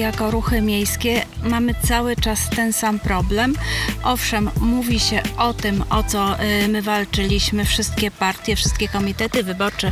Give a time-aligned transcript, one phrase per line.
[0.00, 3.54] jako ruchy miejskie mamy cały czas ten sam problem.
[4.02, 9.88] Owszem, mówi się o tym, o co y, my walczyliśmy, wszystkie partie, wszystkie komitety wyborcze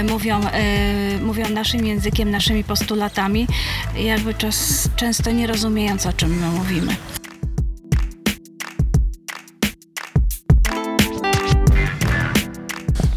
[0.00, 3.46] y, mówią, y, mówią naszym językiem, naszymi postulatami,
[3.96, 6.96] jakby czas, często nie rozumiejąc, o czym my mówimy.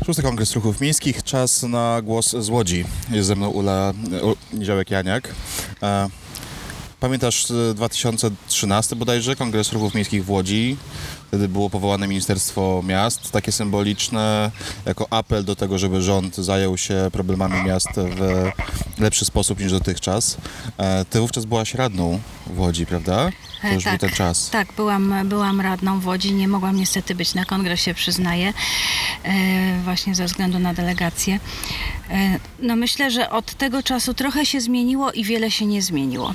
[0.06, 1.24] Szósty Kongres Ruchów Miejskich.
[1.24, 2.86] Czas na głos z Łodzi.
[3.12, 3.94] Jest ze mną Ula
[4.54, 5.22] Niziołek-Janiak.
[5.84, 6.10] E,
[7.02, 10.78] Pamiętasz e, 2013 bodajże Kongres Ruchów Miejskich w Łodzi?
[11.28, 14.52] Wtedy było powołane Ministerstwo Miast, takie symboliczne,
[14.86, 18.52] jako apel do tego, żeby rząd zajął się problemami miast w
[19.00, 20.38] lepszy sposób niż dotychczas.
[20.78, 23.30] E, Ty wówczas byłaś radną w Łodzi, prawda?
[23.62, 24.50] To E, już był ten czas.
[24.50, 26.34] Tak, byłam, byłam radną w Łodzi.
[26.34, 28.54] Nie mogłam niestety być na kongresie, przyznaję,
[29.24, 31.40] e, właśnie ze względu na delegację.
[32.12, 36.34] E, no myślę, że od tego czasu trochę się zmieniło i wiele się nie zmieniło.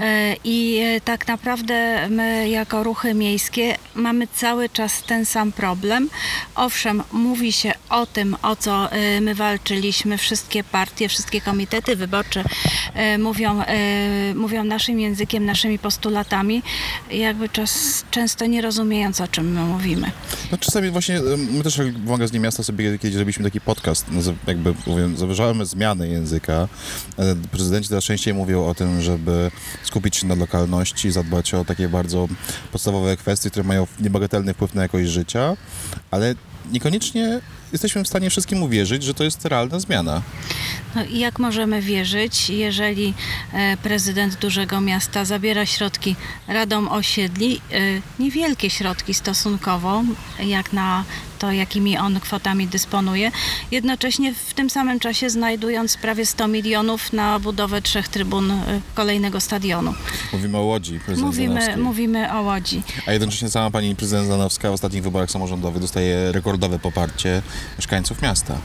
[0.00, 6.10] E, I e, tak naprawdę my jako ruchy miejskie mamy cały czas ten sam problem.
[6.54, 8.88] Owszem, mówi się o tym, o co
[9.20, 12.44] my walczyliśmy, wszystkie partie, wszystkie komitety wyborcze
[13.18, 13.62] mówią,
[14.34, 16.62] mówią naszym językiem, naszymi postulatami,
[17.10, 20.10] jakby czas, często nie rozumiejąc, o czym my mówimy.
[20.52, 24.06] No czasami właśnie, my też w magazynie miasta sobie kiedyś zrobiliśmy taki podcast,
[24.46, 26.68] jakby mówię, zawyżamy zmiany języka.
[27.18, 29.50] E, Prezydenci coraz częściej mówią o tym, żeby
[29.84, 32.28] skupić się na lokalności, zadbać o takie bardzo
[32.72, 35.56] podstawowe kwestie, które mają niebagatelny wpływ na jakość życia,
[36.10, 36.34] ale
[36.72, 37.40] niekoniecznie
[37.72, 40.22] jesteśmy w stanie wszystkim uwierzyć, że to jest realna zmiana.
[40.98, 43.14] No i jak możemy wierzyć, jeżeli
[43.52, 46.16] e, prezydent dużego miasta zabiera środki
[46.48, 47.80] radom osiedli, e,
[48.18, 50.02] niewielkie środki stosunkowo,
[50.38, 51.04] jak na
[51.38, 53.30] to, jakimi on kwotami dysponuje,
[53.70, 59.40] jednocześnie w tym samym czasie znajdując prawie 100 milionów na budowę trzech trybun e, kolejnego
[59.40, 59.94] stadionu.
[60.32, 62.82] Mówimy o Łodzi, prezydent Mówimy, mówimy o Łodzi.
[63.06, 67.42] A jednocześnie sama pani prezydent Zanowska w ostatnich wyborach samorządowych dostaje rekordowe poparcie
[67.78, 68.58] mieszkańców miasta.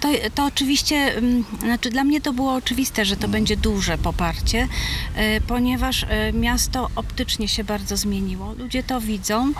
[0.00, 1.13] To, to oczywiście,
[1.60, 4.68] znaczy dla mnie to było oczywiste, że to będzie duże poparcie,
[5.16, 8.54] e, ponieważ e, miasto optycznie się bardzo zmieniło.
[8.58, 9.52] Ludzie to widzą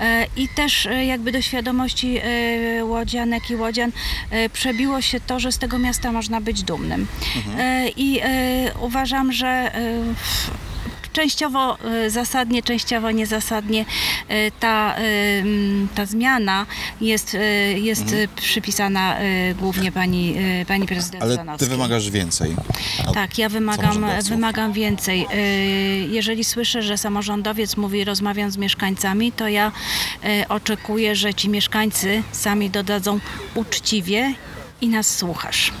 [0.00, 2.20] e, i też jakby do świadomości
[2.82, 3.92] łodzianek i łodzian
[4.52, 7.06] przebiło się to, że z tego miasta można być dumnym.
[7.58, 8.20] E, I
[8.80, 9.72] uważam, że
[11.12, 13.84] częściowo e, zasadnie, częściowo niezasadnie
[14.28, 15.02] e, ta, e,
[15.94, 16.66] ta zmiana
[17.00, 17.36] jest,
[17.76, 19.16] jest e, przypisana
[19.58, 20.36] głównie pani,
[20.68, 21.68] pani prezydent Ale ty Zanowskiej.
[21.68, 22.56] wymagasz więcej.
[23.14, 25.26] Tak, ja wymagam, wymagam więcej.
[26.10, 29.72] Jeżeli słyszę, że samorządowiec mówi rozmawiam z mieszkańcami, to ja
[30.48, 33.20] oczekuję, że ci mieszkańcy sami dodadzą
[33.54, 34.34] uczciwie
[34.80, 35.72] i nas słuchasz.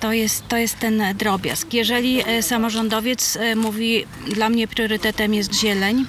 [0.00, 1.74] To jest, to jest ten drobiazg.
[1.74, 6.06] Jeżeli e, samorządowiec e, mówi, dla mnie priorytetem jest zieleń,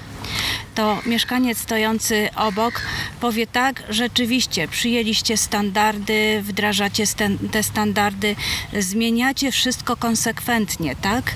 [0.78, 2.82] to mieszkaniec stojący obok
[3.20, 7.04] powie tak, rzeczywiście przyjęliście standardy, wdrażacie
[7.52, 8.36] te standardy,
[8.80, 11.36] zmieniacie wszystko konsekwentnie, tak?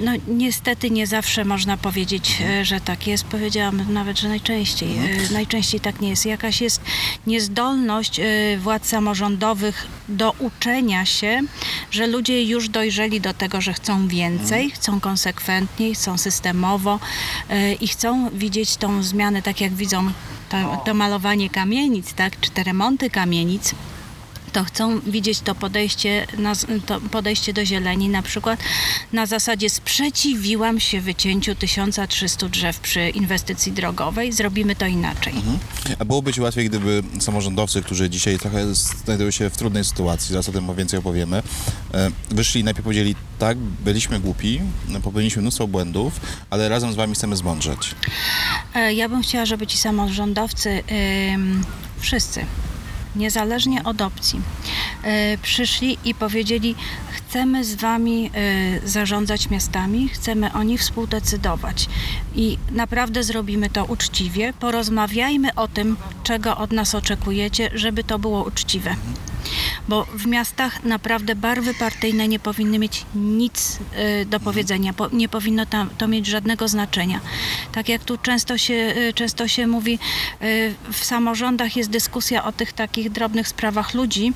[0.00, 3.24] No niestety nie zawsze można powiedzieć, e, że tak jest.
[3.24, 4.88] Powiedziałam nawet, że najczęściej.
[4.88, 6.26] e, Najczęściej tak nie jest.
[6.26, 6.80] Jakaś jest
[7.26, 8.24] niezdolność e,
[8.58, 11.40] władz samorządowych do uczenia się,
[11.90, 17.00] że ludzie już dojrzeli do tego, że chcą więcej, chcą konsekwentniej, chcą systemowo
[17.80, 17.97] i chcą
[18.32, 20.10] widzieć tą zmianę tak jak widzą
[20.48, 23.74] to, to malowanie kamienic, tak, czy te remonty kamienic
[24.52, 26.52] to chcą widzieć to podejście, na,
[26.86, 28.60] to podejście do zieleni, na przykład
[29.12, 35.34] na zasadzie sprzeciwiłam się wycięciu 1300 drzew przy inwestycji drogowej, zrobimy to inaczej.
[35.98, 40.48] A byłoby ci łatwiej, gdyby samorządowcy, którzy dzisiaj trochę znajdują się w trudnej sytuacji, zaraz
[40.48, 41.42] o tym więcej opowiemy,
[41.94, 44.60] e, wyszli i najpierw powiedzieli, tak, byliśmy głupi,
[45.02, 46.20] popełniliśmy mnóstwo błędów,
[46.50, 47.94] ale razem z wami chcemy zmądrzeć.
[48.74, 50.82] E, Ja bym chciała, żeby ci samorządowcy,
[52.00, 52.44] wszyscy,
[53.16, 54.40] niezależnie od opcji,
[55.34, 56.74] y, przyszli i powiedzieli:
[57.12, 58.30] Chcemy z Wami
[58.84, 61.88] y, zarządzać miastami, chcemy o nich współdecydować.
[62.34, 64.52] I naprawdę zrobimy to uczciwie.
[64.60, 68.96] Porozmawiajmy o tym, czego od nas oczekujecie, żeby to było uczciwe.
[69.88, 73.78] Bo w miastach naprawdę barwy partyjne nie powinny mieć nic
[74.22, 77.20] y, do powiedzenia, po, nie powinno tam, to mieć żadnego znaczenia.
[77.72, 79.98] Tak jak tu często się, y, często się mówi,
[80.42, 84.32] y, w samorządach jest dyskusja o tych takich drobnych sprawach ludzi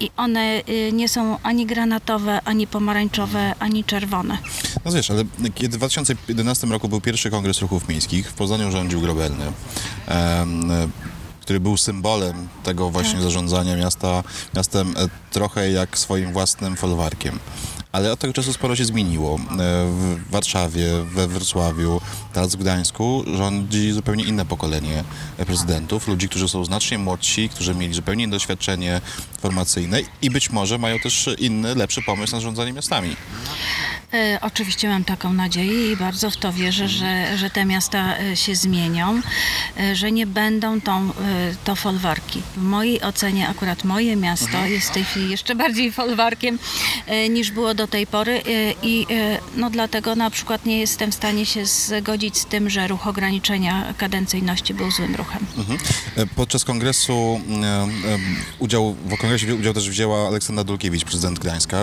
[0.00, 0.62] i one
[0.92, 4.38] nie są ani granatowe, ani pomarańczowe, ani czerwone.
[4.84, 5.24] No wiesz, ale
[5.54, 9.52] kiedy w 2011 roku był pierwszy Kongres Ruchów Miejskich, w Poznaniu rządził Grobelny,
[11.42, 13.22] który był symbolem tego właśnie Tak.
[13.22, 14.22] zarządzania miasta,
[14.56, 17.38] miastem e, trochę jak swoim własnym folwarkiem.
[17.92, 19.34] ale od tego czasu sporo się zmieniło.
[19.36, 19.38] E,
[19.86, 22.00] w Warszawie, we Wrocławiu,
[22.32, 25.04] teraz w Gdańsku rządzi zupełnie inne pokolenie
[25.46, 29.00] prezydentów, ludzi, którzy są znacznie młodsi, którzy mieli zupełnie inne doświadczenie
[29.40, 33.16] formacyjne i być może mają też inny, lepszy pomysł na zarządzanie miastami.
[34.14, 38.36] E, oczywiście mam taką nadzieję i bardzo w to wierzę, że, że te miasta e,
[38.36, 39.20] się zmienią,
[39.80, 41.10] e, że nie będą tą,
[41.64, 42.42] to folwarki.
[42.56, 44.72] W mojej ocenie akurat moje miasto Mhm.
[44.72, 46.58] jest w tej chwili jeszcze bardziej folwarkiem
[47.30, 48.42] niż było do tej pory
[48.82, 49.06] i
[49.56, 53.94] no dlatego na przykład nie jestem w stanie się zgodzić z tym, że ruch ograniczenia
[53.98, 55.46] kadencyjności był złym ruchem.
[55.58, 55.78] Mhm.
[56.36, 57.88] Podczas kongresu e,
[58.58, 61.78] udział, w kongresie udział też wzięła Aleksandra Dulkiewicz, prezydent Gdańska.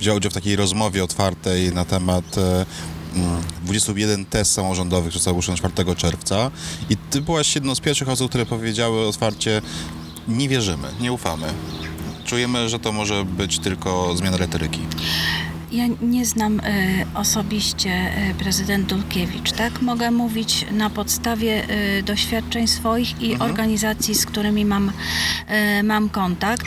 [0.00, 1.39] Wzięła udział w takiej rozmowie otwartej
[1.74, 2.66] na temat e,
[3.16, 6.50] mm, 21 test samorządowych, które zostały ogłoszone 4 czerwca.
[6.90, 9.62] I ty byłaś jedną z pierwszych osób, które powiedziały otwarcie,
[10.28, 11.46] nie wierzymy, nie ufamy.
[12.24, 14.80] Czujemy, że to może być tylko zmiana retoryki.
[15.72, 16.64] Ja nie znam e,
[17.14, 19.82] osobiście e, prezydent Dulkiewicz, tak?
[19.82, 24.92] Mogę mówić na podstawie e, doświadczeń swoich i organizacji, z którymi mam,
[25.84, 26.66] mam kontakt.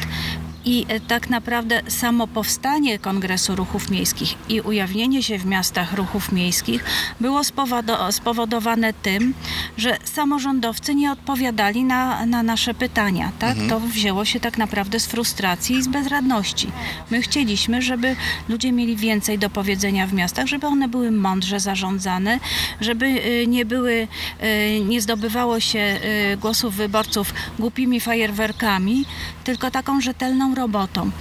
[0.65, 6.31] I e, tak naprawdę samo powstanie Kongresu Ruchów Miejskich i ujawnienie się w miastach ruchów
[6.31, 6.83] miejskich
[7.19, 9.33] było spowodo- spowodowane tym,
[9.77, 13.31] że samorządowcy nie odpowiadali na, na nasze pytania.
[13.39, 13.57] Tak?
[13.69, 16.71] To wzięło się tak naprawdę z frustracji i z bezradności.
[17.11, 18.15] My chcieliśmy, żeby
[18.49, 22.39] ludzie mieli więcej do powiedzenia w miastach, żeby one były mądrze zarządzane,
[22.81, 24.07] żeby y, nie były,
[24.43, 25.99] y, nie zdobywało się
[26.41, 29.05] głosów wyborców głupimi fajerwerkami,
[29.43, 31.11] tylko taką rzetelną robotą.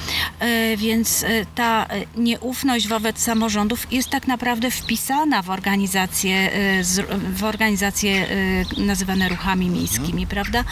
[0.42, 6.50] Y, Więc y, ta y, nieufność wobec samorządów jest tak naprawdę wpisana w organizacje,
[7.34, 8.26] w organizacje
[8.78, 10.64] nazywane ruchami miejskimi, prawda?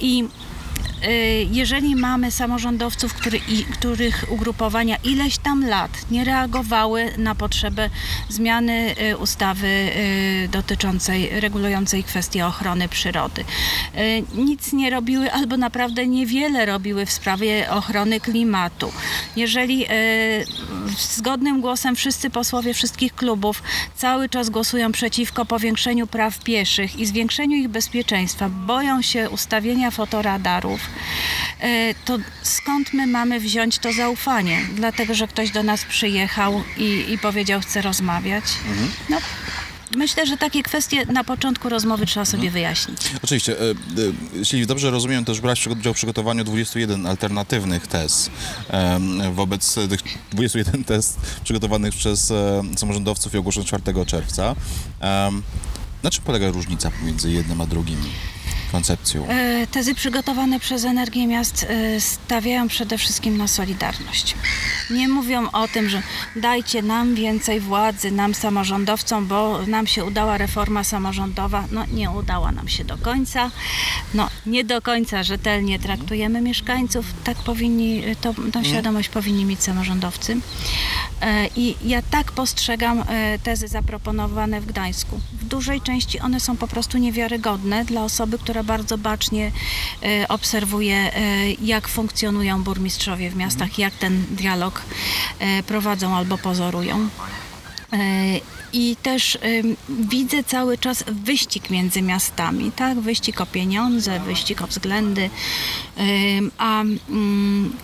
[0.00, 0.24] I
[1.50, 3.40] jeżeli mamy samorządowców, który,
[3.72, 7.90] których ugrupowania ileś tam lat nie reagowały na potrzebę
[8.28, 13.44] zmiany y, ustawy y, dotyczącej, regulującej kwestie ochrony przyrody,
[13.98, 18.92] y, nic nie robiły albo naprawdę niewiele robiły w sprawie ochrony klimatu,
[19.36, 20.44] jeżeli y,
[20.98, 23.62] zgodnym głosem wszyscy posłowie wszystkich klubów
[23.96, 30.80] cały czas głosują przeciwko powiększeniu praw pieszych i zwiększeniu ich bezpieczeństwa, boją się ustawienia fotoradarów,
[32.04, 34.60] to skąd my mamy wziąć to zaufanie?
[34.74, 38.44] Dlatego, że ktoś do nas przyjechał i, i powiedział, chce rozmawiać.
[39.08, 39.18] No,
[39.96, 43.00] myślę, że takie kwestie na początku rozmowy trzeba sobie wyjaśnić.
[43.22, 43.60] Oczywiście.
[43.60, 43.74] e, e,
[44.34, 48.30] Jeśli dobrze rozumiem, też brałaś udział w przygotowaniu 21 alternatywnych test
[49.32, 50.00] wobec tych
[50.32, 54.54] 21 test przygotowanych przez e, samorządowców i ogłoszonych 4 czerwca.
[56.02, 57.98] Na czym polega różnica pomiędzy jednym a drugim
[58.76, 59.26] koncepcją?
[59.28, 64.34] E, Tezy przygotowane przez Energię Miast e, stawiają przede wszystkim na solidarność.
[64.90, 66.02] Nie mówią o tym, że
[66.36, 71.64] dajcie nam więcej władzy, nam samorządowcom, bo nam się udała reforma samorządowa.
[71.70, 73.50] No nie udała nam się do końca.
[74.14, 77.06] No nie do końca rzetelnie traktujemy mieszkańców.
[77.24, 80.36] Tak powinni, to, tą świadomość powinni mieć samorządowcy.
[81.20, 85.20] E, I ja tak postrzegam e, tezy zaproponowane w Gdańsku.
[85.32, 89.52] W dużej części one są po prostu niewiarygodne dla osoby, która bardzo bacznie
[90.02, 94.82] e, obserwuje, e, jak funkcjonują burmistrzowie w miastach, jak ten dialog
[95.38, 97.08] e, prowadzą albo pozorują.
[98.72, 99.38] I też
[99.88, 103.00] widzę cały czas wyścig między miastami, tak?
[103.00, 105.30] Wyścig o pieniądze, wyścig o względy,
[106.58, 106.98] a ym,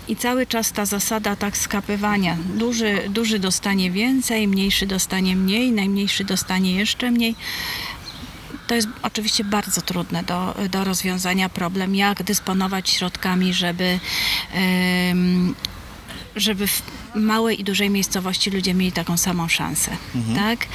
[0.08, 2.36] i cały czas ta zasada tak skapywania.
[2.54, 7.34] Duży, duży dostanie więcej, mniejszy dostanie mniej, najmniejszy dostanie jeszcze mniej.
[8.66, 11.48] To jest oczywiście bardzo trudne do, do rozwiązania.
[11.48, 13.98] Problem, jak dysponować środkami, żeby
[16.36, 16.82] żeby w
[17.14, 19.90] małej i dużej miejscowości ludzie mieli taką samą szansę,
[20.36, 20.66] tak?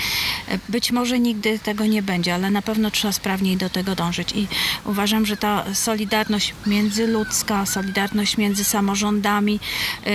[0.69, 4.47] Być może nigdy tego nie będzie, ale na pewno trzeba sprawniej do tego dążyć i
[4.85, 9.59] uważam, że ta solidarność międzyludzka, solidarność między samorządami,
[10.05, 10.11] yy,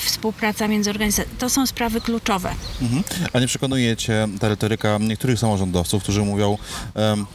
[0.00, 2.54] współpraca między organizacjami, to są sprawy kluczowe.
[2.82, 3.02] Mhm.
[3.32, 6.58] A nie przekonuje cię ta retoryka niektórych samorządowców, którzy mówią,
[6.94, 7.26] em,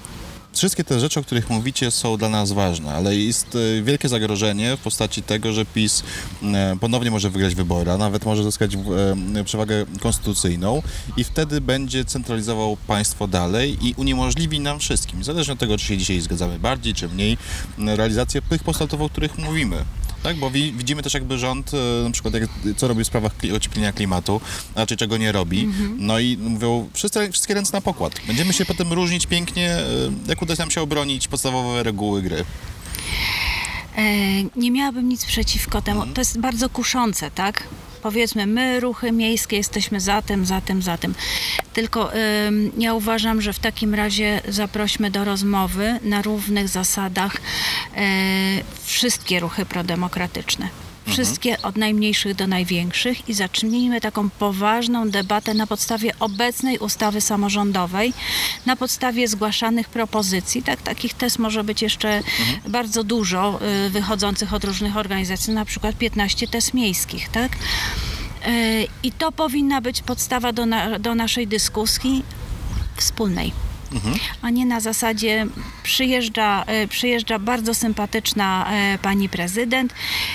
[0.58, 4.78] wszystkie te rzeczy, o których mówicie, są dla nas ważne, ale jest e, wielkie zagrożenie
[4.78, 6.04] w postaci tego, że PiS
[6.44, 10.82] e, ponownie może wygrać wybory, a nawet może zyskać e, przewagę konstytucyjną
[11.18, 15.98] i wtedy będzie centralizował państwo dalej i uniemożliwi nam wszystkim, niezależnie od tego, czy się
[15.98, 17.38] dzisiaj zgadzamy bardziej czy mniej,
[17.78, 19.86] realizację tych postulatów, o których mówimy.
[20.24, 22.44] Tak, bo wi- widzimy też jakby rząd, e, na przykład jak,
[22.78, 24.42] co robi w sprawach kli- ocieplenia klimatu,
[24.76, 25.70] a raczej czego nie robi.
[25.98, 28.14] No i mówią, wszyscy, wszystkie ręce na pokład.
[28.28, 29.84] Będziemy się potem różnić pięknie, e,
[30.28, 32.46] jak uda nam się obronić podstawowe reguły gry.
[33.98, 34.04] E,
[34.56, 36.06] nie miałabym nic przeciwko temu.
[36.14, 37.64] To jest bardzo kuszące, tak?
[38.04, 41.16] Powiedzmy, my, ruchy miejskie, jesteśmy za tym, za tym, za tym.
[41.74, 42.12] Tylko
[42.78, 47.38] ja uważam, że w takim razie zaprośmy do rozmowy na równych zasadach
[47.96, 48.02] e,
[48.84, 50.83] wszystkie ruchy prodemokratyczne.
[51.08, 58.14] Wszystkie od najmniejszych do największych i zacznijmy taką poważną debatę na podstawie obecnej ustawy samorządowej,
[58.66, 60.64] na podstawie zgłaszanych propozycji.
[60.64, 62.24] Tak, takich test może być jeszcze
[62.68, 67.52] bardzo dużo y, wychodzących od różnych organizacji, na przykład 15 test miejskich, tak?
[68.48, 72.24] Y, I to powinna być podstawa do, na, do naszej dyskusji
[72.98, 73.73] wspólnej.
[74.42, 75.48] A nie na zasadzie
[75.84, 79.94] przyjeżdża, e, przyjeżdża bardzo sympatyczna e, pani prezydent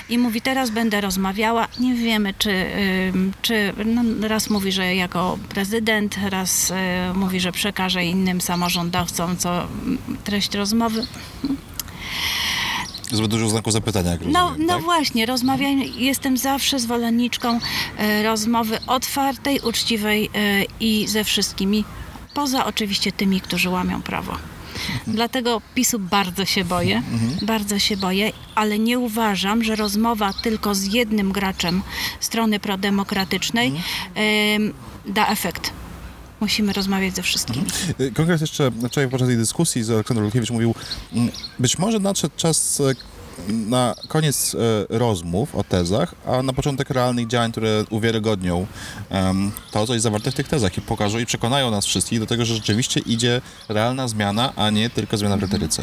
[0.09, 1.69] i mówi teraz będę rozmawiała.
[1.81, 2.67] Nie wiemy, czy,
[3.43, 9.67] czy no, raz mówi, że jako prezydent, raz e, mówi, że przekaże innym samorządowcom co
[10.25, 11.07] treść rozmowy.
[13.13, 14.83] Zbyt dużo znaków zapytania, jak No, rozumiem, no tak?
[14.83, 15.87] właśnie, rozmawiajmy.
[15.87, 17.59] Jestem zawsze zwolenniczką
[18.25, 20.31] rozmowy otwartej, uczciwej
[20.81, 21.85] i ze wszystkimi,
[22.35, 24.37] poza oczywiście tymi, którzy łamią prawo.
[25.07, 27.03] Dlatego PiSu bardzo się boję,
[27.43, 31.83] bardzo się boję, ale nie uważam, że rozmowa tylko z jednym graczem
[32.21, 33.73] strony prodemokratycznej
[34.15, 34.73] em,
[35.07, 35.73] da efekt.
[36.41, 37.67] Musimy rozmawiać ze wszystkimi.
[38.01, 40.75] Y, Kongres jeszcze wczoraj podczas tej dyskusji z Aleksandrem Lukiewicz mówił,
[41.13, 42.95] mm, być może nadszedł czas e,
[43.49, 48.67] na koniec e, rozmów o tezach, a na początek realnych działań, które uwiarygodnią
[49.71, 52.45] to, co jest zawarte w tych tezach i pokażą i przekonają nas wszystkich do tego,
[52.45, 55.83] że rzeczywiście idzie realna zmiana, a nie tylko zmiana w retoryce.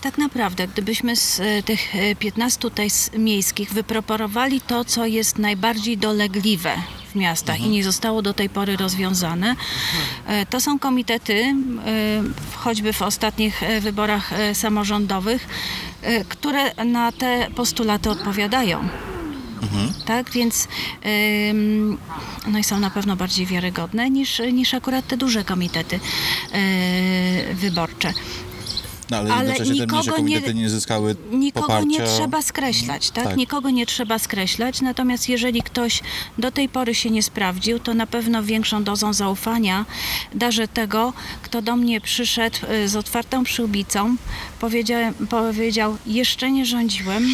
[0.00, 5.98] Tak naprawdę, gdybyśmy z e, tych e, 15 tez miejskich wyproporowali to, co jest najbardziej
[5.98, 6.72] dolegliwe
[7.10, 9.56] w miastach i nie zostało do tej pory rozwiązane,
[10.26, 11.54] e, to są komitety, e,
[12.54, 15.48] choćby w ostatnich e, wyborach samorządowych,
[16.28, 18.88] które na te postulaty odpowiadają.
[20.04, 20.68] Tak, więc
[22.46, 26.00] no i są na pewno bardziej wiarygodne niż, niż akurat te duże komitety
[27.54, 28.12] wyborcze.
[29.10, 31.86] No, ale, Ale jednocześnie te nikogo nie- komitety nie, zyskały Nikogo poparcia.
[31.88, 33.24] nie trzeba skreślać, tak?
[33.24, 33.36] Tak.
[33.36, 36.00] Nikogo nie trzeba skreślać, natomiast jeżeli ktoś
[36.38, 39.84] do tej pory się nie sprawdził, to na pewno większą dozą zaufania
[40.34, 41.12] darzę tego,
[41.42, 44.16] kto do mnie przyszedł y, z otwartą przyłbicą,
[44.60, 47.24] powiedział, powiedział jeszcze nie rządziłem,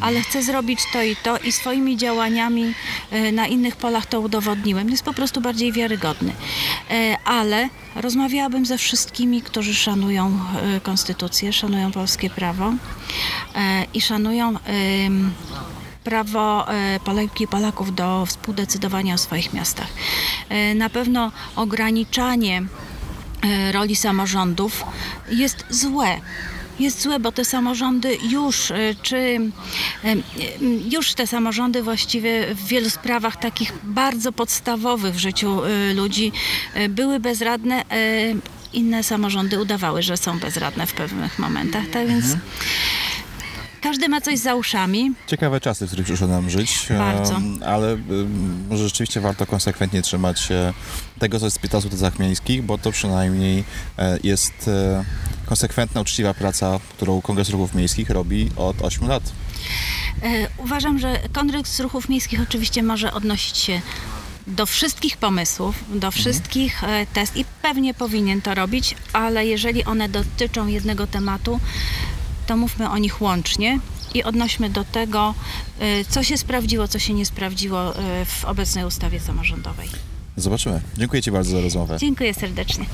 [0.00, 2.74] ale chcę zrobić to i to i swoimi działaniami
[3.12, 4.90] y, na innych polach to udowodniłem.
[4.90, 6.32] Jest po prostu bardziej wiarygodny.
[6.90, 10.38] E, Ale rozmawiałabym ze wszystkimi, którzy szanują
[10.76, 12.72] e, konstytucję, szanują polskie prawo
[13.54, 14.54] e, i szanują
[16.04, 19.86] prawo e, Polek i Polaków do współdecydowania o swoich miastach.
[20.48, 22.62] E, Na pewno ograniczanie
[23.42, 24.84] e, roli samorządów
[25.30, 26.20] jest złe.
[26.78, 29.52] Jest złe, bo te samorządy już, e, czy em,
[30.04, 30.22] em,
[30.90, 35.60] już te samorządy właściwie w wielu sprawach takich bardzo podstawowych w życiu
[35.94, 36.32] ludzi
[36.88, 37.84] były bezradne.
[38.72, 41.86] Inne samorządy udawały, że są bezradne w pewnych momentach.
[41.92, 42.24] Tak więc
[43.80, 45.12] każdy ma coś za uszami.
[45.26, 47.40] Ciekawe czasy, w których przyszło nam żyć, Bardzo.
[47.66, 47.96] ale
[48.68, 50.72] może rzeczywiście warto konsekwentnie trzymać się
[51.18, 53.64] tego, co jest w 15 tezach miejskich, bo to przynajmniej
[53.98, 55.04] e, jest e,
[55.46, 59.22] konsekwentna, uczciwa praca, którą Kongres Ruchów Miejskich robi od 8 lat.
[60.22, 63.80] E, Uważam, że Kongres Ruchów Miejskich oczywiście może odnosić się
[64.46, 70.08] do wszystkich pomysłów, do wszystkich e, test i pewnie powinien to robić, ale jeżeli one
[70.08, 71.60] dotyczą jednego tematu,
[72.48, 73.78] to mówmy o nich łącznie
[74.14, 75.34] i odnośmy do tego,
[75.80, 79.88] e, co się sprawdziło, co się nie sprawdziło e, w obecnej ustawie samorządowej.
[80.36, 80.80] Zobaczymy.
[80.96, 81.96] Dziękuję Ci bardzo za rozmowę.
[82.00, 82.84] Dziękuję serdecznie.